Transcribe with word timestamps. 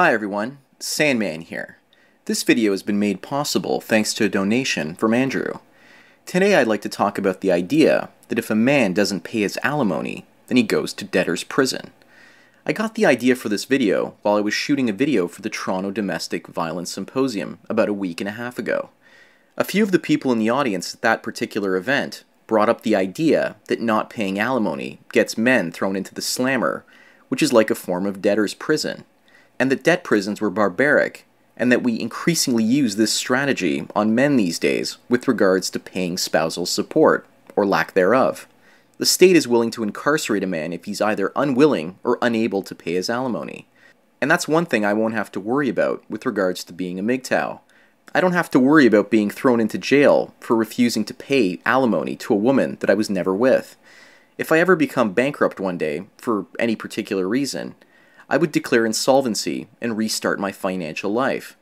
Hi 0.00 0.14
everyone, 0.14 0.60
Sandman 0.78 1.42
here. 1.42 1.76
This 2.24 2.42
video 2.42 2.70
has 2.70 2.82
been 2.82 2.98
made 2.98 3.20
possible 3.20 3.82
thanks 3.82 4.14
to 4.14 4.24
a 4.24 4.30
donation 4.30 4.94
from 4.94 5.12
Andrew. 5.12 5.58
Today 6.24 6.54
I'd 6.54 6.66
like 6.66 6.80
to 6.80 6.88
talk 6.88 7.18
about 7.18 7.42
the 7.42 7.52
idea 7.52 8.08
that 8.28 8.38
if 8.38 8.48
a 8.48 8.54
man 8.54 8.94
doesn't 8.94 9.24
pay 9.24 9.40
his 9.40 9.58
alimony, 9.62 10.24
then 10.46 10.56
he 10.56 10.62
goes 10.62 10.94
to 10.94 11.04
debtor's 11.04 11.44
prison. 11.44 11.90
I 12.64 12.72
got 12.72 12.94
the 12.94 13.04
idea 13.04 13.36
for 13.36 13.50
this 13.50 13.66
video 13.66 14.14
while 14.22 14.36
I 14.36 14.40
was 14.40 14.54
shooting 14.54 14.88
a 14.88 14.94
video 14.94 15.28
for 15.28 15.42
the 15.42 15.50
Toronto 15.50 15.90
Domestic 15.90 16.46
Violence 16.46 16.90
Symposium 16.90 17.58
about 17.68 17.90
a 17.90 17.92
week 17.92 18.22
and 18.22 18.28
a 18.28 18.32
half 18.40 18.58
ago. 18.58 18.88
A 19.58 19.64
few 19.64 19.82
of 19.82 19.92
the 19.92 19.98
people 19.98 20.32
in 20.32 20.38
the 20.38 20.48
audience 20.48 20.94
at 20.94 21.02
that 21.02 21.22
particular 21.22 21.76
event 21.76 22.24
brought 22.46 22.70
up 22.70 22.80
the 22.80 22.96
idea 22.96 23.56
that 23.66 23.82
not 23.82 24.08
paying 24.08 24.38
alimony 24.38 24.98
gets 25.12 25.36
men 25.36 25.70
thrown 25.70 25.94
into 25.94 26.14
the 26.14 26.22
slammer, 26.22 26.86
which 27.28 27.42
is 27.42 27.52
like 27.52 27.70
a 27.70 27.74
form 27.74 28.06
of 28.06 28.22
debtor's 28.22 28.54
prison, 28.54 29.04
and 29.60 29.70
that 29.70 29.84
debt 29.84 30.02
prisons 30.02 30.40
were 30.40 30.50
barbaric 30.50 31.26
and 31.56 31.70
that 31.70 31.82
we 31.82 32.00
increasingly 32.00 32.64
use 32.64 32.96
this 32.96 33.12
strategy 33.12 33.86
on 33.94 34.14
men 34.14 34.36
these 34.36 34.58
days 34.58 34.96
with 35.10 35.28
regards 35.28 35.68
to 35.68 35.78
paying 35.78 36.16
spousal 36.16 36.64
support, 36.64 37.26
or 37.54 37.66
lack 37.66 37.92
thereof. 37.92 38.48
The 38.96 39.04
state 39.04 39.36
is 39.36 39.46
willing 39.46 39.70
to 39.72 39.82
incarcerate 39.82 40.42
a 40.42 40.46
man 40.46 40.72
if 40.72 40.86
he's 40.86 41.02
either 41.02 41.32
unwilling 41.36 41.98
or 42.02 42.18
unable 42.22 42.62
to 42.62 42.74
pay 42.74 42.94
his 42.94 43.10
alimony. 43.10 43.66
And 44.22 44.30
that's 44.30 44.48
one 44.48 44.64
thing 44.64 44.86
I 44.86 44.94
won't 44.94 45.12
have 45.12 45.30
to 45.32 45.40
worry 45.40 45.68
about 45.68 46.02
with 46.08 46.24
regards 46.24 46.64
to 46.64 46.72
being 46.72 46.98
a 46.98 47.02
MGTOW. 47.02 47.60
I 48.14 48.20
don't 48.22 48.32
have 48.32 48.50
to 48.52 48.58
worry 48.58 48.86
about 48.86 49.10
being 49.10 49.28
thrown 49.28 49.60
into 49.60 49.76
jail 49.76 50.34
for 50.40 50.56
refusing 50.56 51.04
to 51.04 51.14
pay 51.14 51.60
alimony 51.66 52.16
to 52.16 52.32
a 52.32 52.38
woman 52.38 52.78
that 52.80 52.88
I 52.88 52.94
was 52.94 53.10
never 53.10 53.34
with. 53.34 53.76
If 54.38 54.50
I 54.50 54.60
ever 54.60 54.76
become 54.76 55.12
bankrupt 55.12 55.60
one 55.60 55.76
day, 55.76 56.06
for 56.16 56.46
any 56.58 56.74
particular 56.74 57.28
reason, 57.28 57.74
I 58.30 58.36
would 58.36 58.52
declare 58.52 58.86
insolvency 58.86 59.66
and 59.80 59.96
restart 59.96 60.38
my 60.38 60.52
financial 60.52 61.12
life. 61.12 61.56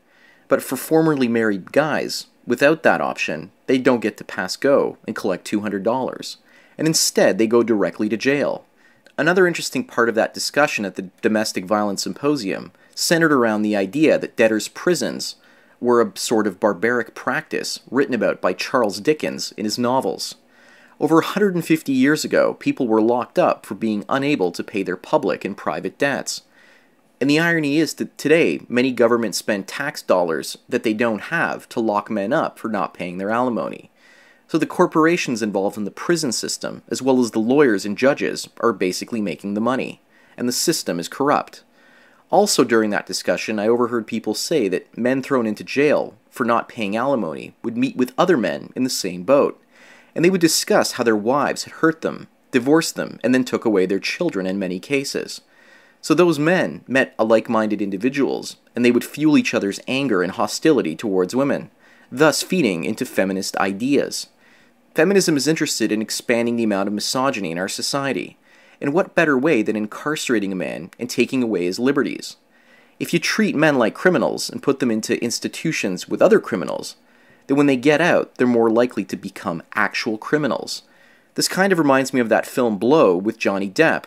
But 0.46 0.62
for 0.62 0.76
formerly 0.76 1.26
married 1.26 1.72
guys, 1.72 2.26
without 2.46 2.82
that 2.82 3.00
option, 3.00 3.50
they 3.66 3.78
don't 3.78 4.00
get 4.00 4.18
to 4.18 4.24
pass 4.24 4.54
go 4.54 4.98
and 5.06 5.16
collect 5.16 5.50
$200, 5.50 6.36
and 6.76 6.86
instead 6.86 7.38
they 7.38 7.46
go 7.46 7.62
directly 7.62 8.08
to 8.10 8.16
jail. 8.18 8.66
Another 9.16 9.46
interesting 9.46 9.82
part 9.82 10.08
of 10.08 10.14
that 10.14 10.34
discussion 10.34 10.84
at 10.84 10.94
the 10.94 11.10
Domestic 11.22 11.64
Violence 11.64 12.02
Symposium 12.02 12.70
centered 12.94 13.32
around 13.32 13.62
the 13.62 13.74
idea 13.74 14.18
that 14.18 14.36
debtors' 14.36 14.68
prisons 14.68 15.36
were 15.80 16.02
a 16.02 16.16
sort 16.16 16.46
of 16.46 16.60
barbaric 16.60 17.14
practice 17.14 17.80
written 17.90 18.14
about 18.14 18.40
by 18.40 18.52
Charles 18.52 19.00
Dickens 19.00 19.52
in 19.56 19.64
his 19.64 19.78
novels. 19.78 20.34
Over 21.00 21.16
150 21.16 21.92
years 21.92 22.24
ago, 22.24 22.54
people 22.54 22.88
were 22.88 23.00
locked 23.00 23.38
up 23.38 23.64
for 23.64 23.74
being 23.74 24.04
unable 24.08 24.50
to 24.52 24.64
pay 24.64 24.82
their 24.82 24.96
public 24.96 25.44
and 25.44 25.56
private 25.56 25.96
debts. 25.96 26.42
And 27.20 27.28
the 27.28 27.40
irony 27.40 27.78
is 27.78 27.94
that 27.94 28.16
today, 28.16 28.60
many 28.68 28.92
governments 28.92 29.38
spend 29.38 29.66
tax 29.66 30.02
dollars 30.02 30.56
that 30.68 30.84
they 30.84 30.94
don't 30.94 31.22
have 31.22 31.68
to 31.70 31.80
lock 31.80 32.10
men 32.10 32.32
up 32.32 32.58
for 32.58 32.68
not 32.68 32.94
paying 32.94 33.18
their 33.18 33.30
alimony. 33.30 33.90
So 34.46 34.56
the 34.56 34.66
corporations 34.66 35.42
involved 35.42 35.76
in 35.76 35.84
the 35.84 35.90
prison 35.90 36.32
system, 36.32 36.82
as 36.88 37.02
well 37.02 37.20
as 37.20 37.32
the 37.32 37.40
lawyers 37.40 37.84
and 37.84 37.98
judges, 37.98 38.48
are 38.60 38.72
basically 38.72 39.20
making 39.20 39.54
the 39.54 39.60
money, 39.60 40.00
and 40.36 40.48
the 40.48 40.52
system 40.52 40.98
is 40.98 41.08
corrupt. 41.08 41.64
Also, 42.30 42.62
during 42.62 42.90
that 42.90 43.06
discussion, 43.06 43.58
I 43.58 43.68
overheard 43.68 44.06
people 44.06 44.34
say 44.34 44.68
that 44.68 44.96
men 44.96 45.22
thrown 45.22 45.46
into 45.46 45.64
jail 45.64 46.14
for 46.30 46.44
not 46.44 46.68
paying 46.68 46.96
alimony 46.96 47.54
would 47.62 47.76
meet 47.76 47.96
with 47.96 48.14
other 48.16 48.36
men 48.36 48.72
in 48.76 48.84
the 48.84 48.90
same 48.90 49.24
boat, 49.24 49.60
and 50.14 50.24
they 50.24 50.30
would 50.30 50.40
discuss 50.40 50.92
how 50.92 51.04
their 51.04 51.16
wives 51.16 51.64
had 51.64 51.74
hurt 51.74 52.02
them, 52.02 52.28
divorced 52.50 52.96
them, 52.96 53.18
and 53.24 53.34
then 53.34 53.44
took 53.44 53.64
away 53.64 53.86
their 53.86 53.98
children 53.98 54.46
in 54.46 54.58
many 54.58 54.78
cases. 54.78 55.40
So 56.00 56.14
those 56.14 56.38
men 56.38 56.84
met 56.86 57.14
like 57.18 57.48
minded 57.48 57.82
individuals, 57.82 58.56
and 58.74 58.84
they 58.84 58.90
would 58.90 59.04
fuel 59.04 59.36
each 59.36 59.54
other's 59.54 59.80
anger 59.88 60.22
and 60.22 60.32
hostility 60.32 60.94
towards 60.94 61.34
women, 61.34 61.70
thus 62.10 62.42
feeding 62.42 62.84
into 62.84 63.04
feminist 63.04 63.56
ideas. 63.56 64.28
Feminism 64.94 65.36
is 65.36 65.48
interested 65.48 65.92
in 65.92 66.02
expanding 66.02 66.56
the 66.56 66.64
amount 66.64 66.88
of 66.88 66.94
misogyny 66.94 67.50
in 67.50 67.58
our 67.58 67.68
society, 67.68 68.36
and 68.80 68.92
what 68.92 69.14
better 69.14 69.36
way 69.36 69.62
than 69.62 69.76
incarcerating 69.76 70.52
a 70.52 70.56
man 70.56 70.90
and 70.98 71.10
taking 71.10 71.42
away 71.42 71.64
his 71.64 71.78
liberties? 71.78 72.36
If 72.98 73.12
you 73.12 73.20
treat 73.20 73.54
men 73.54 73.78
like 73.78 73.94
criminals 73.94 74.50
and 74.50 74.62
put 74.62 74.80
them 74.80 74.90
into 74.90 75.22
institutions 75.22 76.08
with 76.08 76.22
other 76.22 76.40
criminals, 76.40 76.96
then 77.46 77.56
when 77.56 77.66
they 77.66 77.76
get 77.76 78.00
out, 78.00 78.34
they're 78.34 78.46
more 78.46 78.70
likely 78.70 79.04
to 79.04 79.16
become 79.16 79.62
actual 79.74 80.18
criminals. 80.18 80.82
This 81.34 81.48
kind 81.48 81.72
of 81.72 81.78
reminds 81.78 82.12
me 82.12 82.20
of 82.20 82.28
that 82.28 82.46
film 82.46 82.78
Blow 82.78 83.16
with 83.16 83.38
Johnny 83.38 83.70
Depp, 83.70 84.04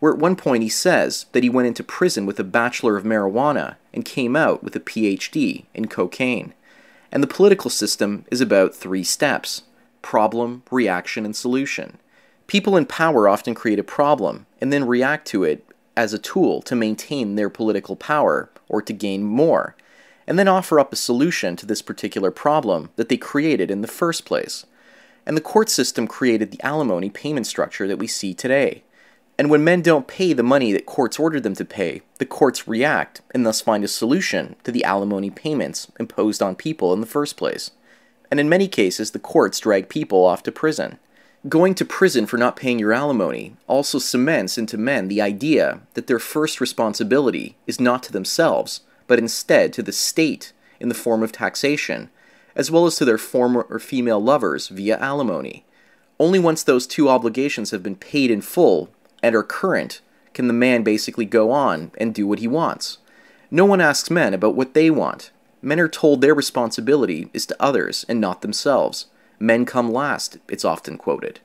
where 0.00 0.12
at 0.12 0.18
one 0.18 0.34
point 0.34 0.62
he 0.62 0.68
says 0.68 1.26
that 1.32 1.44
he 1.44 1.50
went 1.50 1.68
into 1.68 1.84
prison 1.84 2.26
with 2.26 2.40
a 2.40 2.44
Bachelor 2.44 2.96
of 2.96 3.04
Marijuana 3.04 3.76
and 3.94 4.04
came 4.04 4.34
out 4.34 4.64
with 4.64 4.74
a 4.74 4.80
PhD 4.80 5.66
in 5.74 5.86
cocaine. 5.86 6.54
And 7.12 7.22
the 7.22 7.28
political 7.28 7.70
system 7.70 8.24
is 8.30 8.40
about 8.40 8.74
three 8.74 9.04
steps 9.04 9.62
problem, 10.02 10.62
reaction, 10.70 11.26
and 11.26 11.36
solution. 11.36 11.98
People 12.46 12.76
in 12.76 12.86
power 12.86 13.28
often 13.28 13.54
create 13.54 13.78
a 13.78 13.84
problem 13.84 14.46
and 14.60 14.72
then 14.72 14.86
react 14.86 15.26
to 15.28 15.44
it 15.44 15.64
as 15.96 16.14
a 16.14 16.18
tool 16.18 16.62
to 16.62 16.74
maintain 16.74 17.34
their 17.34 17.50
political 17.50 17.94
power 17.96 18.50
or 18.68 18.80
to 18.80 18.92
gain 18.94 19.22
more, 19.22 19.76
and 20.26 20.38
then 20.38 20.48
offer 20.48 20.80
up 20.80 20.92
a 20.92 20.96
solution 20.96 21.54
to 21.56 21.66
this 21.66 21.82
particular 21.82 22.30
problem 22.30 22.88
that 22.96 23.10
they 23.10 23.16
created 23.18 23.70
in 23.70 23.82
the 23.82 23.88
first 23.88 24.24
place. 24.24 24.64
And 25.26 25.36
the 25.36 25.42
court 25.42 25.68
system 25.68 26.06
created 26.06 26.50
the 26.50 26.62
alimony 26.62 27.10
payment 27.10 27.46
structure 27.46 27.86
that 27.86 27.98
we 27.98 28.06
see 28.06 28.32
today. 28.32 28.82
And 29.40 29.48
when 29.48 29.64
men 29.64 29.80
don't 29.80 30.06
pay 30.06 30.34
the 30.34 30.42
money 30.42 30.70
that 30.72 30.84
courts 30.84 31.18
ordered 31.18 31.44
them 31.44 31.54
to 31.54 31.64
pay, 31.64 32.02
the 32.18 32.26
courts 32.26 32.68
react 32.68 33.22
and 33.30 33.46
thus 33.46 33.62
find 33.62 33.82
a 33.82 33.88
solution 33.88 34.54
to 34.64 34.70
the 34.70 34.84
alimony 34.84 35.30
payments 35.30 35.90
imposed 35.98 36.42
on 36.42 36.54
people 36.54 36.92
in 36.92 37.00
the 37.00 37.06
first 37.06 37.38
place. 37.38 37.70
And 38.30 38.38
in 38.38 38.50
many 38.50 38.68
cases, 38.68 39.12
the 39.12 39.18
courts 39.18 39.58
drag 39.58 39.88
people 39.88 40.26
off 40.26 40.42
to 40.42 40.52
prison. 40.52 40.98
Going 41.48 41.74
to 41.76 41.86
prison 41.86 42.26
for 42.26 42.36
not 42.36 42.54
paying 42.54 42.78
your 42.78 42.92
alimony 42.92 43.56
also 43.66 43.98
cements 43.98 44.58
into 44.58 44.76
men 44.76 45.08
the 45.08 45.22
idea 45.22 45.80
that 45.94 46.06
their 46.06 46.18
first 46.18 46.60
responsibility 46.60 47.56
is 47.66 47.80
not 47.80 48.02
to 48.02 48.12
themselves, 48.12 48.82
but 49.06 49.18
instead 49.18 49.72
to 49.72 49.82
the 49.82 49.90
state 49.90 50.52
in 50.80 50.90
the 50.90 50.94
form 50.94 51.22
of 51.22 51.32
taxation, 51.32 52.10
as 52.54 52.70
well 52.70 52.84
as 52.84 52.96
to 52.96 53.06
their 53.06 53.16
former 53.16 53.62
or 53.70 53.78
female 53.78 54.20
lovers 54.20 54.68
via 54.68 54.98
alimony. 54.98 55.64
Only 56.18 56.38
once 56.38 56.62
those 56.62 56.86
two 56.86 57.08
obligations 57.08 57.70
have 57.70 57.82
been 57.82 57.96
paid 57.96 58.30
in 58.30 58.42
full 58.42 58.90
and 59.22 59.34
are 59.34 59.42
current 59.42 60.00
can 60.32 60.46
the 60.46 60.52
man 60.52 60.82
basically 60.82 61.24
go 61.24 61.50
on 61.50 61.90
and 61.98 62.14
do 62.14 62.26
what 62.26 62.38
he 62.38 62.48
wants. 62.48 62.98
No 63.50 63.64
one 63.64 63.80
asks 63.80 64.10
men 64.10 64.32
about 64.32 64.54
what 64.54 64.74
they 64.74 64.90
want. 64.90 65.30
Men 65.60 65.80
are 65.80 65.88
told 65.88 66.20
their 66.20 66.34
responsibility 66.34 67.28
is 67.34 67.46
to 67.46 67.56
others 67.60 68.06
and 68.08 68.20
not 68.20 68.42
themselves. 68.42 69.06
Men 69.38 69.64
come 69.64 69.92
last, 69.92 70.38
it's 70.48 70.64
often 70.64 70.96
quoted. 70.96 71.40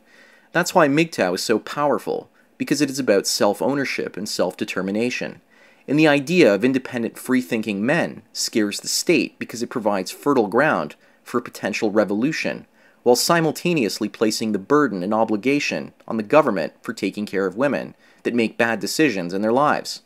That's 0.52 0.76
why 0.76 0.88
MGTOW 0.88 1.36
is 1.36 1.44
so 1.44 1.60
powerful, 1.60 2.30
because 2.58 2.80
it 2.80 2.90
is 2.90 3.00
about 3.00 3.28
self 3.28 3.62
ownership 3.62 4.16
and 4.16 4.30
self 4.30 4.56
determination. 4.56 5.42
And 5.88 6.00
the 6.00 6.08
idea 6.08 6.54
of 6.54 6.64
independent, 6.64 7.18
free 7.18 7.42
thinking 7.42 7.86
men 7.86 8.22
scares 8.34 8.80
the 8.80 8.88
state 8.88 9.38
because 9.38 9.62
it 9.62 9.70
provides 9.70 10.12
fertile 10.12 10.48
ground 10.48 10.96
for 11.24 11.38
a 11.40 11.44
potential 11.44 11.92
revolution 11.92 12.66
while 13.06 13.16
simultaneously 13.16 14.10
placing 14.10 14.52
the 14.52 14.58
burden 14.58 15.04
and 15.04 15.14
obligation 15.14 15.94
on 16.08 16.18
the 16.18 16.24
government 16.24 16.74
for 16.82 16.92
taking 16.92 17.28
care 17.28 17.46
of 17.46 17.56
women 17.56 17.94
that 18.24 18.34
make 18.34 18.58
bad 18.58 18.80
decisions 18.80 19.32
in 19.32 19.44
their 19.44 19.54
lives. 19.54 20.02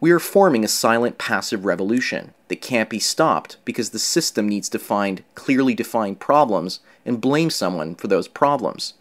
We 0.00 0.12
are 0.12 0.18
forming 0.18 0.64
a 0.64 0.68
silent, 0.68 1.18
passive 1.18 1.66
revolution 1.66 2.32
that 2.48 2.62
can't 2.62 2.88
be 2.88 2.98
stopped 2.98 3.58
because 3.66 3.90
the 3.90 3.98
system 3.98 4.48
needs 4.48 4.70
to 4.70 4.78
find 4.78 5.22
clearly 5.34 5.74
defined 5.74 6.20
problems 6.20 6.80
and 7.04 7.20
blame 7.20 7.50
someone 7.50 7.96
for 7.96 8.08
those 8.08 8.28
problems. 8.28 8.94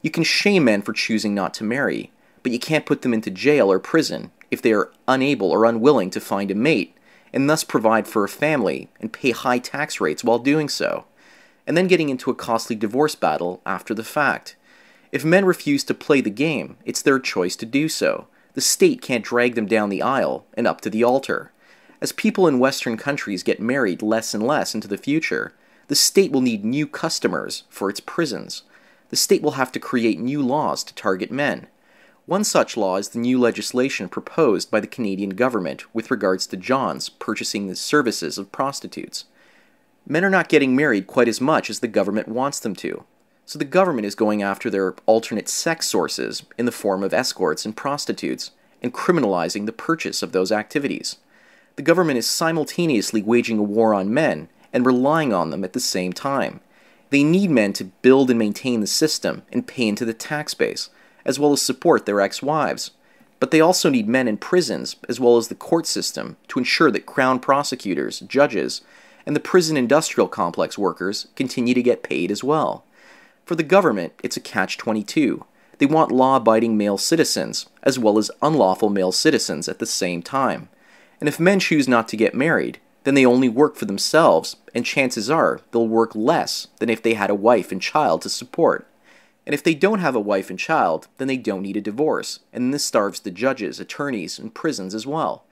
You 0.00 0.10
can 0.10 0.24
shame 0.24 0.64
men 0.64 0.80
for 0.80 0.94
choosing 0.94 1.34
not 1.34 1.52
to 1.54 1.64
marry, 1.64 2.10
but 2.42 2.50
you 2.50 2.58
can't 2.58 2.86
put 2.86 3.02
them 3.02 3.12
into 3.12 3.30
jail 3.30 3.70
or 3.70 3.78
prison 3.78 4.30
if 4.50 4.62
they 4.62 4.72
are 4.72 4.90
unable 5.06 5.50
or 5.50 5.66
unwilling 5.66 6.08
to 6.12 6.18
find 6.18 6.50
a 6.50 6.54
mate 6.54 6.96
and 7.30 7.48
thus 7.48 7.62
provide 7.62 8.08
for 8.08 8.24
a 8.24 8.28
family 8.28 8.88
and 9.02 9.12
pay 9.12 9.32
high 9.32 9.58
tax 9.58 10.00
rates 10.00 10.24
while 10.24 10.38
doing 10.38 10.70
so 10.70 11.04
and 11.66 11.76
then 11.76 11.86
getting 11.86 12.08
into 12.08 12.30
a 12.30 12.34
costly 12.34 12.76
divorce 12.76 13.14
battle 13.14 13.60
after 13.64 13.94
the 13.94 14.04
fact. 14.04 14.56
If 15.12 15.24
men 15.24 15.44
refuse 15.44 15.84
to 15.84 15.94
play 15.94 16.20
the 16.20 16.30
game, 16.30 16.76
it's 16.84 17.02
their 17.02 17.18
choice 17.18 17.56
to 17.56 17.66
do 17.66 17.88
so. 17.88 18.26
The 18.54 18.60
state 18.60 19.02
can't 19.02 19.24
drag 19.24 19.54
them 19.54 19.66
down 19.66 19.88
the 19.88 20.02
aisle 20.02 20.44
and 20.54 20.66
up 20.66 20.80
to 20.82 20.90
the 20.90 21.04
altar. 21.04 21.52
As 22.00 22.12
people 22.12 22.46
in 22.46 22.58
Western 22.58 22.96
countries 22.96 23.42
get 23.42 23.60
married 23.60 24.02
less 24.02 24.34
and 24.34 24.46
less 24.46 24.74
into 24.74 24.88
the 24.88 24.96
future, 24.96 25.52
the 25.88 25.94
state 25.94 26.32
will 26.32 26.40
need 26.40 26.64
new 26.64 26.86
customers 26.86 27.64
for 27.68 27.90
its 27.90 28.00
prisons. 28.00 28.62
The 29.10 29.16
state 29.16 29.42
will 29.42 29.52
have 29.52 29.72
to 29.72 29.80
create 29.80 30.20
new 30.20 30.40
laws 30.40 30.84
to 30.84 30.94
target 30.94 31.30
men. 31.30 31.66
One 32.26 32.44
such 32.44 32.76
law 32.76 32.96
is 32.96 33.08
the 33.08 33.18
new 33.18 33.40
legislation 33.40 34.08
proposed 34.08 34.70
by 34.70 34.78
the 34.78 34.86
Canadian 34.86 35.30
government 35.30 35.92
with 35.92 36.12
regards 36.12 36.46
to 36.46 36.56
Johns 36.56 37.08
purchasing 37.08 37.66
the 37.66 37.74
services 37.74 38.38
of 38.38 38.52
prostitutes. 38.52 39.24
Men 40.10 40.26
are 40.26 40.30
not 40.30 40.50
getting 40.50 40.76
married 40.76 41.06
quite 41.06 41.28
as 41.28 41.40
much 41.40 41.70
as 41.70 41.80
the 41.80 41.88
government 41.88 42.28
wants 42.28 42.60
them 42.60 42.74
to, 42.76 43.04
so 43.46 43.58
the 43.58 43.64
government 43.64 44.06
is 44.06 44.14
going 44.14 44.42
after 44.42 44.68
their 44.68 44.94
alternate 45.06 45.48
sex 45.48 45.86
sources 45.86 46.42
in 46.58 46.66
the 46.66 46.72
form 46.72 47.02
of 47.02 47.14
escorts 47.14 47.64
and 47.64 47.74
prostitutes 47.74 48.50
and 48.82 48.92
criminalizing 48.92 49.64
the 49.64 49.72
purchase 49.72 50.22
of 50.22 50.32
those 50.32 50.52
activities 50.52 51.16
the 51.80 51.82
government 51.82 52.18
is 52.18 52.26
simultaneously 52.26 53.22
waging 53.22 53.58
a 53.58 53.62
war 53.62 53.94
on 53.94 54.12
men 54.12 54.50
and 54.70 54.84
relying 54.84 55.32
on 55.32 55.48
them 55.48 55.64
at 55.64 55.72
the 55.72 55.80
same 55.80 56.12
time. 56.12 56.60
They 57.08 57.24
need 57.24 57.50
men 57.50 57.72
to 57.72 57.84
build 57.84 58.28
and 58.28 58.38
maintain 58.38 58.80
the 58.80 58.86
system 58.86 59.44
and 59.50 59.66
pay 59.66 59.88
into 59.88 60.04
the 60.04 60.12
tax 60.12 60.52
base, 60.52 60.90
as 61.24 61.38
well 61.38 61.54
as 61.54 61.62
support 61.62 62.04
their 62.04 62.20
ex 62.20 62.42
wives. 62.42 62.90
But 63.38 63.50
they 63.50 63.62
also 63.62 63.88
need 63.88 64.08
men 64.08 64.28
in 64.28 64.36
prisons, 64.36 64.96
as 65.08 65.18
well 65.18 65.38
as 65.38 65.48
the 65.48 65.54
court 65.54 65.86
system, 65.86 66.36
to 66.48 66.58
ensure 66.58 66.90
that 66.90 67.06
crown 67.06 67.40
prosecutors, 67.40 68.20
judges, 68.20 68.82
and 69.26 69.36
the 69.36 69.40
prison 69.40 69.76
industrial 69.76 70.28
complex 70.28 70.78
workers 70.78 71.28
continue 71.36 71.74
to 71.74 71.82
get 71.82 72.02
paid 72.02 72.30
as 72.30 72.44
well. 72.44 72.84
For 73.44 73.54
the 73.54 73.62
government, 73.62 74.12
it's 74.22 74.36
a 74.36 74.40
catch 74.40 74.78
22. 74.78 75.44
They 75.78 75.86
want 75.86 76.12
law 76.12 76.36
abiding 76.36 76.76
male 76.76 76.98
citizens, 76.98 77.66
as 77.82 77.98
well 77.98 78.18
as 78.18 78.30
unlawful 78.42 78.90
male 78.90 79.12
citizens 79.12 79.68
at 79.68 79.78
the 79.78 79.86
same 79.86 80.22
time. 80.22 80.68
And 81.20 81.28
if 81.28 81.40
men 81.40 81.58
choose 81.58 81.88
not 81.88 82.06
to 82.08 82.16
get 82.16 82.34
married, 82.34 82.78
then 83.04 83.14
they 83.14 83.24
only 83.24 83.48
work 83.48 83.76
for 83.76 83.86
themselves, 83.86 84.56
and 84.74 84.84
chances 84.84 85.30
are 85.30 85.60
they'll 85.70 85.88
work 85.88 86.14
less 86.14 86.68
than 86.78 86.90
if 86.90 87.02
they 87.02 87.14
had 87.14 87.30
a 87.30 87.34
wife 87.34 87.72
and 87.72 87.80
child 87.80 88.22
to 88.22 88.28
support. 88.28 88.86
And 89.46 89.54
if 89.54 89.64
they 89.64 89.74
don't 89.74 90.00
have 90.00 90.14
a 90.14 90.20
wife 90.20 90.50
and 90.50 90.58
child, 90.58 91.08
then 91.16 91.26
they 91.26 91.38
don't 91.38 91.62
need 91.62 91.76
a 91.76 91.80
divorce, 91.80 92.40
and 92.52 92.72
this 92.72 92.84
starves 92.84 93.20
the 93.20 93.30
judges, 93.30 93.80
attorneys, 93.80 94.38
and 94.38 94.54
prisons 94.54 94.94
as 94.94 95.06
well. 95.06 95.44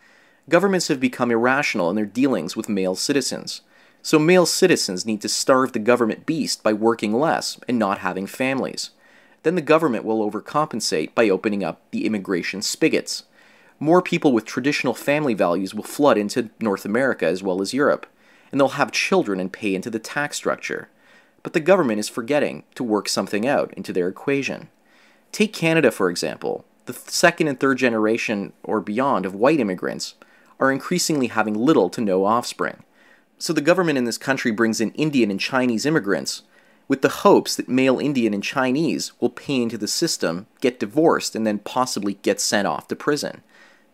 Governments 0.49 0.89
have 0.89 1.00
become 1.00 1.31
irrational 1.31 1.91
in 1.91 1.97
their 1.97 2.06
dealings 2.06 2.56
with 2.56 2.69
male 2.69 2.95
citizens. 2.95 3.61
So 4.03 4.19
male 4.19 4.47
citizens 4.47 5.05
need 5.05 5.21
to 5.23 5.29
starve 5.29 5.73
the 5.73 5.79
government 5.79 6.27
beast 6.27 6.62
by 6.62 6.73
working 6.73 7.12
less 7.12 7.59
and 7.69 7.79
not 7.79 7.99
having 7.99 8.27
families. 8.27 8.91
Then 9.43 9.55
the 9.55 9.61
government 9.61 10.05
will 10.05 10.29
overcompensate 10.29 11.15
by 11.15 11.29
opening 11.29 11.62
up 11.62 11.81
the 11.91 12.06
immigration 12.06 12.62
spigots 12.62 13.25
more 13.81 14.03
people 14.03 14.33
with 14.33 14.45
traditional 14.45 14.95
family 14.95 15.35
values 15.35 15.75
will 15.75 15.85
flood 15.85 16.19
into 16.19 16.50
North 16.61 16.85
America 16.85 17.27
as 17.27 17.43
well 17.43 17.62
as 17.62 17.75
Europe, 17.75 18.06
and 18.50 18.61
they'll 18.61 18.71
have 18.71 18.91
children 18.91 19.39
and 19.39 19.53
pay 19.53 19.75
into 19.75 19.91
the 19.91 20.00
tax 20.00 20.37
structure. 20.37 20.89
But 21.43 21.53
the 21.53 21.61
government 21.61 22.00
is 22.00 22.09
forgetting 22.09 22.65
to 22.75 22.83
work 22.83 23.09
something 23.09 23.47
out 23.47 23.73
into 23.75 23.93
their 23.93 24.09
equation. 24.09 24.69
Take 25.31 25.53
Canada, 25.53 25.91
for 25.93 26.11
example. 26.11 26.65
The 26.87 26.93
second 26.93 27.47
and 27.47 27.61
third 27.61 27.79
generation 27.79 28.53
or 28.65 28.81
beyond 28.81 29.25
of 29.25 29.35
white 29.35 29.61
immigrants 29.61 30.15
are 30.61 30.73
increasingly 30.73 31.29
having 31.29 31.55
little 31.55 31.91
to 31.91 32.01
no 32.01 32.25
offspring. 32.25 32.83
So 33.39 33.53
the 33.53 33.61
government 33.61 33.99
in 33.99 34.05
this 34.05 34.19
country 34.19 34.51
brings 34.51 34.81
in 34.81 34.91
Indian 34.93 35.31
and 35.31 35.39
Chinese 35.39 35.87
immigrants 35.87 36.43
with 36.89 37.03
the 37.03 37.09
hopes 37.09 37.55
that 37.55 37.69
male 37.69 37.99
Indian 37.99 38.33
and 38.35 38.43
Chinese 38.43 39.13
will 39.21 39.31
pay 39.31 39.63
into 39.63 39.79
the 39.79 39.87
system, 39.87 40.47
get 40.61 40.81
divorced, 40.81 41.37
and 41.37 41.47
then 41.47 41.59
possibly 41.59 42.15
get 42.15 42.41
sent 42.41 42.67
off 42.67 42.89
to 42.89 42.97
prison. 42.97 43.43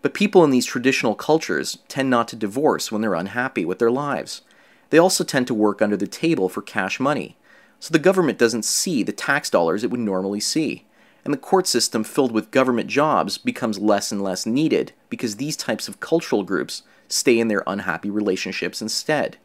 But 0.01 0.15
people 0.15 0.45
in 0.45 0.51
these 0.51 0.67
traditional 0.67 1.15
cultures 1.15 1.79
tend 1.89 2.09
not 2.09 2.29
to 2.29 2.37
divorce 2.37 2.93
when 2.93 3.03
they're 3.03 3.15
unhappy 3.15 3.65
with 3.65 3.81
their 3.81 3.91
lives. 3.91 4.43
They 4.91 4.99
also 4.99 5.25
tend 5.25 5.47
to 5.49 5.55
work 5.55 5.83
under 5.83 5.97
the 5.97 6.07
table 6.07 6.49
for 6.49 6.63
cash 6.63 7.01
money, 7.01 7.37
so 7.81 7.93
the 7.93 7.99
government 7.99 8.39
doesn't 8.39 8.65
see 8.65 9.03
the 9.03 9.13
tax 9.13 9.51
dollars 9.51 9.83
it 9.83 9.91
would 9.91 10.01
normally 10.01 10.41
see. 10.41 10.87
And 11.25 11.33
the 11.33 11.39
court 11.39 11.67
system 11.67 12.05
filled 12.05 12.33
with 12.33 12.51
government 12.51 12.89
jobs 12.89 13.39
becomes 13.39 13.79
less 13.79 14.13
and 14.13 14.23
less 14.23 14.45
needed 14.45 14.93
because 15.09 15.37
these 15.37 15.57
types 15.57 15.89
of 15.89 16.01
cultural 16.01 16.43
groups 16.43 16.83
stay 17.09 17.39
in 17.39 17.49
their 17.49 17.63
unhappy 17.67 18.11
relationships 18.11 18.83
instead. 18.83 19.39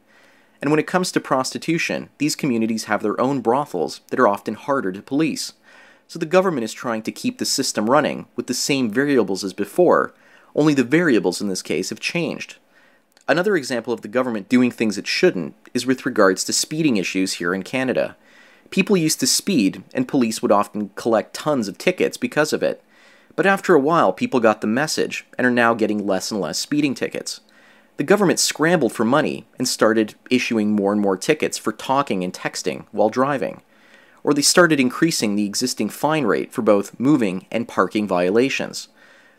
And 0.62 0.72
when 0.72 0.80
it 0.80 0.88
comes 0.88 1.12
to 1.14 1.22
prostitution, 1.22 2.10
these 2.18 2.36
communities 2.36 2.86
have 2.86 3.02
their 3.02 3.20
own 3.20 3.40
brothels 3.40 4.02
that 4.10 4.20
are 4.20 4.28
often 4.28 4.56
harder 4.56 4.92
to 4.92 5.02
police. 5.02 5.54
So 6.08 6.20
the 6.20 6.26
government 6.26 6.66
is 6.66 6.74
trying 6.74 7.04
to 7.04 7.12
keep 7.12 7.38
the 7.38 7.46
system 7.46 7.90
running 7.90 8.26
with 8.36 8.48
the 8.48 8.54
same 8.54 8.90
variables 8.90 9.44
as 9.44 9.54
before, 9.54 10.14
only 10.56 10.74
the 10.74 10.84
variables 10.84 11.40
in 11.40 11.48
this 11.48 11.62
case 11.62 11.90
have 11.90 12.00
changed. 12.00 12.58
Another 13.28 13.56
example 13.56 13.94
of 13.94 14.02
the 14.02 14.08
government 14.08 14.50
doing 14.50 14.72
things 14.72 14.98
it 14.98 15.06
shouldn't 15.06 15.54
is 15.74 15.86
with 15.86 16.06
regards 16.06 16.44
to 16.44 16.52
speeding 16.52 16.98
issues 16.98 17.34
here 17.34 17.54
in 17.54 17.62
Canada. 17.62 18.18
People 18.70 18.98
used 18.98 19.20
to 19.20 19.28
speed, 19.28 19.84
and 19.94 20.08
police 20.08 20.42
would 20.42 20.52
often 20.52 20.90
collect 20.96 21.34
tons 21.34 21.68
of 21.68 21.78
tickets 21.78 22.18
because 22.18 22.54
of 22.54 22.62
it. 22.62 22.84
But 23.36 23.46
after 23.46 23.74
a 23.74 23.80
while, 23.80 24.14
people 24.14 24.40
got 24.40 24.62
the 24.62 24.68
message 24.68 25.26
and 25.38 25.48
are 25.48 25.52
now 25.52 25.74
getting 25.74 26.06
less 26.06 26.30
and 26.30 26.40
less 26.40 26.60
speeding 26.60 26.94
tickets. 26.94 27.42
The 27.98 28.04
government 28.04 28.40
scrambled 28.40 28.94
for 28.94 29.06
money 29.06 29.48
and 29.58 29.68
started 29.68 30.16
issuing 30.30 30.72
more 30.72 30.92
and 30.92 31.02
more 31.02 31.18
tickets 31.18 31.58
for 31.58 31.72
talking 31.72 32.24
and 32.24 32.34
texting 32.34 32.86
while 32.92 33.10
driving. 33.10 33.62
Or 34.24 34.34
they 34.34 34.42
started 34.42 34.80
increasing 34.80 35.36
the 35.36 35.46
existing 35.46 35.90
fine 35.90 36.26
rate 36.26 36.52
for 36.52 36.62
both 36.62 37.00
moving 37.00 37.48
and 37.52 37.68
parking 37.68 38.08
violations. 38.08 38.90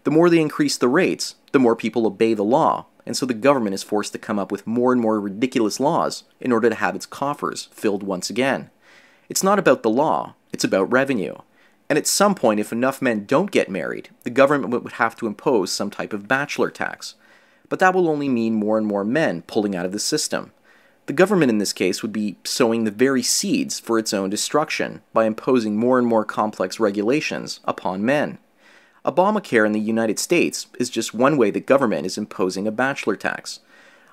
The 0.05 0.11
more 0.11 0.29
they 0.29 0.41
increase 0.41 0.77
the 0.77 0.89
rates, 0.89 1.37
the 1.53 1.59
more 1.59 1.77
people 1.77 2.07
obey 2.07 2.35
the 2.35 2.43
law, 2.43 2.87
and 3.07 3.17
so 3.17 3.27
the 3.27 3.35
government 3.35 3.75
is 3.75 3.83
forced 3.83 4.13
to 4.13 4.19
come 4.19 4.39
up 4.39 4.51
with 4.51 4.67
more 4.67 4.93
and 4.93 5.01
more 5.01 5.21
ridiculous 5.21 5.81
laws 5.81 6.25
in 6.41 6.53
order 6.53 6.69
to 6.69 6.75
have 6.75 6.95
its 6.95 7.07
coffers 7.07 7.69
filled 7.73 8.03
once 8.03 8.31
again. 8.31 8.71
It's 9.31 9.45
not 9.45 9.61
about 9.61 9.85
the 9.85 9.91
law, 9.91 10.35
it's 10.53 10.65
about 10.65 10.91
revenue. 10.91 11.37
And 11.89 11.97
at 11.97 12.09
some 12.09 12.35
point, 12.35 12.59
if 12.59 12.73
enough 12.73 13.01
men 13.01 13.27
don't 13.27 13.53
get 13.53 13.71
married, 13.71 14.11
the 14.25 14.31
government 14.31 14.83
would 14.83 14.95
have 14.95 15.15
to 15.17 15.29
impose 15.29 15.71
some 15.71 15.89
type 15.89 16.13
of 16.13 16.27
bachelor 16.27 16.69
tax. 16.69 17.15
But 17.69 17.79
that 17.79 17.95
will 17.95 18.09
only 18.09 18.29
mean 18.29 18.55
more 18.55 18.77
and 18.77 18.85
more 18.85 19.05
men 19.05 19.43
pulling 19.43 19.77
out 19.77 19.87
of 19.87 19.93
the 19.93 20.01
system. 20.01 20.51
The 21.07 21.13
government 21.13 21.49
in 21.49 21.59
this 21.59 21.73
case 21.73 22.03
would 22.03 22.13
be 22.13 22.39
sowing 22.43 22.83
the 22.83 22.91
very 22.91 23.23
seeds 23.23 23.79
for 23.79 24.01
its 24.01 24.13
own 24.13 24.31
destruction 24.31 25.01
by 25.13 25.27
imposing 25.27 25.77
more 25.77 25.97
and 25.97 26.09
more 26.09 26.25
complex 26.25 26.81
regulations 26.81 27.61
upon 27.65 28.05
men. 28.05 28.39
Obamacare 29.05 29.65
in 29.65 29.71
the 29.71 29.79
United 29.79 30.19
States 30.19 30.67
is 30.81 30.91
just 30.91 31.15
one 31.15 31.37
way 31.37 31.53
the 31.53 31.61
government 31.61 32.05
is 32.05 32.19
imposing 32.19 32.67
a 32.67 32.73
bachelor 32.73 33.15
tax. 33.15 33.61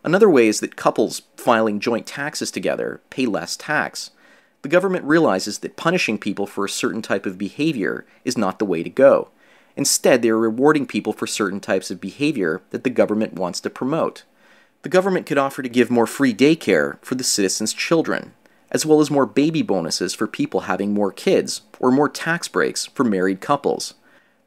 Another 0.04 0.30
way 0.30 0.48
is 0.48 0.60
that 0.60 0.76
couples 0.76 1.24
filing 1.38 1.80
joint 1.80 2.06
taxes 2.06 2.52
together 2.52 3.02
pay 3.10 3.26
less 3.26 3.58
tax. 3.58 4.12
The 4.68 4.72
government 4.72 5.06
realizes 5.06 5.60
that 5.60 5.78
punishing 5.78 6.18
people 6.18 6.46
for 6.46 6.66
a 6.66 6.70
certain 6.70 7.02
type 7.02 7.26
of 7.26 7.38
behavior 7.38 8.06
is 8.26 8.38
not 8.38 8.60
the 8.60 8.66
way 8.66 8.84
to 8.84 8.90
go. 8.90 9.30
Instead, 9.78 10.22
they 10.22 10.28
are 10.28 10.38
rewarding 10.38 10.86
people 10.86 11.14
for 11.14 11.26
certain 11.26 11.62
types 11.62 11.90
of 11.90 12.02
behavior 12.02 12.62
that 12.72 12.84
the 12.84 12.90
government 12.90 13.36
wants 13.36 13.62
to 13.62 13.70
promote. 13.70 14.26
The 14.82 14.90
government 14.90 15.26
could 15.26 15.38
offer 15.38 15.62
to 15.62 15.70
give 15.70 15.90
more 15.90 16.06
free 16.06 16.34
daycare 16.34 16.98
for 17.02 17.16
the 17.16 17.24
citizens' 17.24 17.72
children, 17.72 18.34
as 18.70 18.86
well 18.86 19.00
as 19.00 19.10
more 19.10 19.26
baby 19.26 19.62
bonuses 19.62 20.14
for 20.14 20.28
people 20.28 20.60
having 20.60 20.94
more 20.94 21.14
kids, 21.14 21.62
or 21.80 21.90
more 21.90 22.10
tax 22.10 22.50
breaks 22.50 22.88
for 22.88 23.06
married 23.06 23.40
couples 23.40 23.94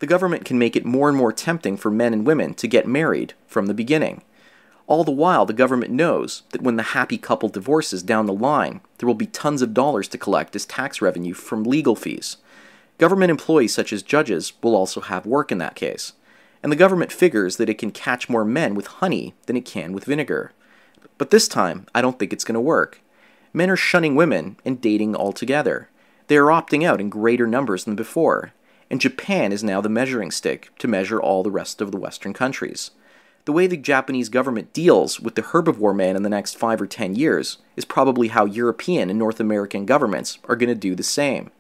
the 0.00 0.06
government 0.06 0.46
can 0.46 0.58
make 0.58 0.74
it 0.76 0.84
more 0.84 1.08
and 1.08 1.16
more 1.16 1.32
tempting 1.32 1.76
for 1.76 1.90
men 1.90 2.12
and 2.12 2.26
women 2.26 2.54
to 2.54 2.66
get 2.66 2.88
married 2.88 3.34
from 3.46 3.66
the 3.66 3.74
beginning. 3.74 4.22
All 4.90 5.04
the 5.04 5.12
while, 5.12 5.46
the 5.46 5.52
government 5.52 5.92
knows 5.92 6.42
that 6.50 6.62
when 6.62 6.74
the 6.74 6.82
happy 6.82 7.16
couple 7.16 7.48
divorces 7.48 8.02
down 8.02 8.26
the 8.26 8.32
line, 8.32 8.80
there 8.98 9.06
will 9.06 9.14
be 9.14 9.24
tons 9.24 9.62
of 9.62 9.72
dollars 9.72 10.08
to 10.08 10.18
collect 10.18 10.56
as 10.56 10.66
tax 10.66 11.00
revenue 11.00 11.32
from 11.32 11.62
legal 11.62 11.94
fees. 11.94 12.38
Government 12.98 13.30
employees, 13.30 13.72
such 13.72 13.92
as 13.92 14.02
judges, 14.02 14.52
will 14.64 14.74
also 14.74 15.00
have 15.00 15.26
work 15.26 15.52
in 15.52 15.58
that 15.58 15.76
case. 15.76 16.14
And 16.60 16.72
the 16.72 16.76
government 16.76 17.12
figures 17.12 17.56
that 17.56 17.68
it 17.68 17.78
can 17.78 17.92
catch 17.92 18.28
more 18.28 18.44
men 18.44 18.74
with 18.74 18.88
honey 18.88 19.32
than 19.46 19.56
it 19.56 19.64
can 19.64 19.92
with 19.92 20.06
vinegar. 20.06 20.50
But 21.18 21.30
this 21.30 21.46
time, 21.46 21.86
I 21.94 22.02
don't 22.02 22.18
think 22.18 22.32
it's 22.32 22.42
going 22.42 22.54
to 22.54 22.60
work. 22.60 23.00
Men 23.52 23.70
are 23.70 23.76
shunning 23.76 24.16
women 24.16 24.56
and 24.64 24.80
dating 24.80 25.14
altogether. 25.14 25.88
They 26.26 26.36
are 26.36 26.46
opting 26.46 26.84
out 26.84 27.00
in 27.00 27.10
greater 27.10 27.46
numbers 27.46 27.84
than 27.84 27.94
before, 27.94 28.54
and 28.90 29.00
Japan 29.00 29.52
is 29.52 29.62
now 29.62 29.80
the 29.80 29.88
measuring 29.88 30.32
stick 30.32 30.72
to 30.80 30.88
measure 30.88 31.22
all 31.22 31.44
the 31.44 31.50
rest 31.52 31.80
of 31.80 31.92
the 31.92 31.96
Western 31.96 32.32
countries. 32.32 32.90
The 33.46 33.52
way 33.52 33.66
the 33.66 33.76
Japanese 33.76 34.28
government 34.28 34.72
deals 34.72 35.18
with 35.18 35.34
the 35.34 35.42
herbivore 35.42 35.96
man 35.96 36.14
in 36.14 36.22
the 36.22 36.28
next 36.28 36.58
five 36.58 36.80
or 36.80 36.86
ten 36.86 37.14
years 37.14 37.58
is 37.74 37.84
probably 37.84 38.28
how 38.28 38.44
European 38.44 39.08
and 39.08 39.18
North 39.18 39.40
American 39.40 39.86
governments 39.86 40.38
are 40.44 40.56
going 40.56 40.68
to 40.68 40.74
do 40.74 40.94
the 40.94 41.02
same. 41.02 41.50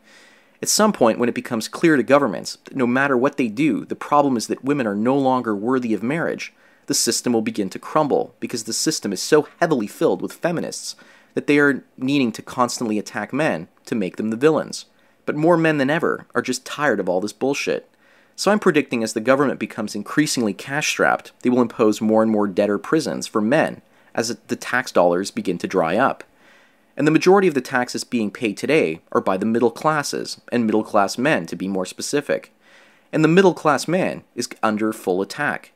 At 0.62 0.68
some 0.68 0.92
point, 0.92 1.18
when 1.18 1.30
it 1.30 1.34
becomes 1.34 1.68
clear 1.68 1.96
to 1.96 2.02
governments 2.02 2.58
that 2.64 2.76
no 2.76 2.86
matter 2.86 3.16
what 3.16 3.38
they 3.38 3.48
do, 3.48 3.86
the 3.86 3.96
problem 3.96 4.36
is 4.36 4.46
that 4.48 4.62
women 4.62 4.86
are 4.86 4.94
no 4.94 5.16
longer 5.16 5.56
worthy 5.56 5.94
of 5.94 6.02
marriage, 6.02 6.52
the 6.86 6.94
system 6.94 7.32
will 7.32 7.40
begin 7.40 7.70
to 7.70 7.78
crumble 7.78 8.34
because 8.40 8.64
the 8.64 8.72
system 8.72 9.12
is 9.12 9.22
so 9.22 9.48
heavily 9.58 9.86
filled 9.86 10.20
with 10.20 10.32
feminists 10.32 10.96
that 11.34 11.46
they 11.46 11.58
are 11.58 11.84
needing 11.96 12.30
to 12.32 12.42
constantly 12.42 12.98
attack 12.98 13.32
men 13.32 13.68
to 13.86 13.94
make 13.94 14.16
them 14.16 14.30
the 14.30 14.36
villains. 14.36 14.84
But 15.24 15.36
more 15.36 15.56
men 15.56 15.78
than 15.78 15.88
ever 15.88 16.26
are 16.34 16.42
just 16.42 16.66
tired 16.66 17.00
of 17.00 17.08
all 17.08 17.20
this 17.20 17.32
bullshit. 17.32 17.88
So 18.40 18.50
I'm 18.50 18.58
predicting 18.58 19.02
as 19.02 19.12
the 19.12 19.20
government 19.20 19.60
becomes 19.60 19.94
increasingly 19.94 20.54
cash 20.54 20.88
strapped, 20.88 21.32
they 21.42 21.50
will 21.50 21.60
impose 21.60 22.00
more 22.00 22.22
and 22.22 22.32
more 22.32 22.46
debtor 22.46 22.78
prisons 22.78 23.26
for 23.26 23.42
men 23.42 23.82
as 24.14 24.34
the 24.34 24.56
tax 24.56 24.90
dollars 24.90 25.30
begin 25.30 25.58
to 25.58 25.68
dry 25.68 25.98
up. 25.98 26.24
And 26.96 27.06
the 27.06 27.10
majority 27.10 27.48
of 27.48 27.52
the 27.52 27.60
taxes 27.60 28.02
being 28.02 28.30
paid 28.30 28.56
today 28.56 29.02
are 29.12 29.20
by 29.20 29.36
the 29.36 29.44
middle 29.44 29.70
classes, 29.70 30.40
and 30.50 30.64
middle 30.64 30.82
class 30.82 31.18
men 31.18 31.44
to 31.48 31.54
be 31.54 31.68
more 31.68 31.84
specific. 31.84 32.50
And 33.12 33.22
the 33.22 33.28
middle 33.28 33.52
class 33.52 33.86
man 33.86 34.24
is 34.34 34.48
under 34.62 34.94
full 34.94 35.20
attack. 35.20 35.72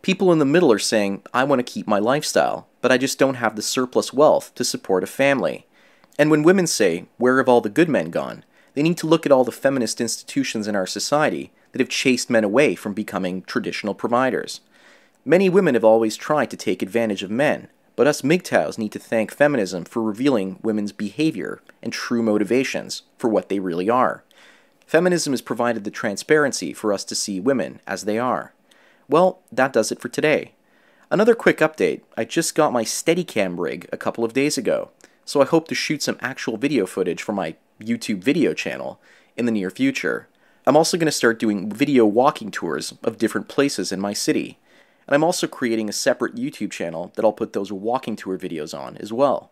People 0.00 0.32
in 0.32 0.38
the 0.38 0.46
middle 0.46 0.72
are 0.72 0.78
saying, 0.78 1.24
I 1.34 1.44
want 1.44 1.58
to 1.58 1.72
keep 1.72 1.86
my 1.86 1.98
lifestyle, 1.98 2.68
but 2.80 2.90
I 2.90 2.96
just 2.96 3.18
don't 3.18 3.34
have 3.34 3.54
the 3.54 3.60
surplus 3.60 4.14
wealth 4.14 4.54
to 4.54 4.64
support 4.64 5.04
a 5.04 5.06
family. 5.06 5.66
And 6.18 6.30
when 6.30 6.42
women 6.42 6.68
say, 6.68 7.04
Where 7.18 7.36
have 7.36 7.50
all 7.50 7.60
the 7.60 7.68
good 7.68 7.90
men 7.90 8.08
gone? 8.10 8.44
they 8.74 8.82
need 8.82 8.96
to 8.96 9.08
look 9.08 9.26
at 9.26 9.32
all 9.32 9.42
the 9.42 9.50
feminist 9.50 10.00
institutions 10.00 10.68
in 10.68 10.76
our 10.76 10.86
society 10.86 11.50
that 11.72 11.80
have 11.80 11.88
chased 11.88 12.30
men 12.30 12.44
away 12.44 12.74
from 12.74 12.94
becoming 12.94 13.42
traditional 13.42 13.94
providers. 13.94 14.60
Many 15.24 15.48
women 15.48 15.74
have 15.74 15.84
always 15.84 16.16
tried 16.16 16.50
to 16.50 16.56
take 16.56 16.82
advantage 16.82 17.22
of 17.22 17.30
men, 17.30 17.68
but 17.96 18.06
us 18.06 18.22
MGTOWs 18.22 18.78
need 18.78 18.92
to 18.92 18.98
thank 18.98 19.32
feminism 19.32 19.84
for 19.84 20.02
revealing 20.02 20.58
women's 20.62 20.92
behavior 20.92 21.60
and 21.82 21.92
true 21.92 22.22
motivations 22.22 23.02
for 23.18 23.28
what 23.28 23.48
they 23.48 23.58
really 23.58 23.90
are. 23.90 24.22
Feminism 24.86 25.32
has 25.32 25.42
provided 25.42 25.84
the 25.84 25.90
transparency 25.90 26.72
for 26.72 26.92
us 26.92 27.04
to 27.04 27.14
see 27.14 27.40
women 27.40 27.80
as 27.86 28.04
they 28.04 28.18
are. 28.18 28.54
Well, 29.08 29.40
that 29.52 29.72
does 29.72 29.92
it 29.92 30.00
for 30.00 30.08
today. 30.08 30.52
Another 31.10 31.34
quick 31.34 31.58
update 31.58 32.02
I 32.16 32.24
just 32.24 32.54
got 32.54 32.72
my 32.72 32.84
Steadicam 32.84 33.58
rig 33.58 33.88
a 33.92 33.96
couple 33.96 34.24
of 34.24 34.32
days 34.32 34.56
ago, 34.56 34.90
so 35.24 35.42
I 35.42 35.46
hope 35.46 35.68
to 35.68 35.74
shoot 35.74 36.02
some 36.02 36.18
actual 36.20 36.56
video 36.56 36.86
footage 36.86 37.22
for 37.22 37.32
my 37.32 37.56
YouTube 37.80 38.22
video 38.22 38.54
channel 38.54 39.00
in 39.36 39.44
the 39.44 39.52
near 39.52 39.70
future. 39.70 40.28
I'm 40.68 40.76
also 40.76 40.98
going 40.98 41.06
to 41.06 41.12
start 41.12 41.38
doing 41.38 41.70
video 41.72 42.04
walking 42.04 42.50
tours 42.50 42.92
of 43.02 43.16
different 43.16 43.48
places 43.48 43.90
in 43.90 44.00
my 44.00 44.12
city. 44.12 44.58
And 45.06 45.14
I'm 45.14 45.24
also 45.24 45.46
creating 45.46 45.88
a 45.88 45.94
separate 45.94 46.34
YouTube 46.36 46.72
channel 46.72 47.10
that 47.14 47.24
I'll 47.24 47.32
put 47.32 47.54
those 47.54 47.72
walking 47.72 48.16
tour 48.16 48.36
videos 48.36 48.78
on 48.78 48.98
as 48.98 49.10
well. 49.10 49.50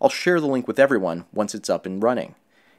I'll 0.00 0.08
share 0.08 0.38
the 0.38 0.46
link 0.46 0.68
with 0.68 0.78
everyone 0.78 1.24
once 1.32 1.52
it's 1.52 1.68
up 1.68 1.84
and 1.84 2.00
running. 2.00 2.36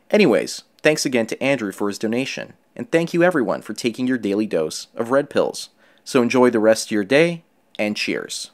Anyways, 0.09 0.63
thanks 0.81 1.05
again 1.05 1.27
to 1.27 1.43
Andrew 1.43 1.73
for 1.73 1.89
his 1.89 1.99
donation, 1.99 2.53
and 2.73 2.89
thank 2.89 3.13
you 3.13 3.21
everyone 3.21 3.61
for 3.61 3.73
taking 3.73 4.07
your 4.07 4.17
daily 4.17 4.47
dose 4.47 4.87
of 4.95 5.11
red 5.11 5.29
pills. 5.29 5.67
So 6.05 6.21
enjoy 6.21 6.51
the 6.51 6.59
rest 6.59 6.87
of 6.87 6.91
your 6.91 7.03
day, 7.03 7.43
and 7.77 7.97
cheers. 7.97 8.51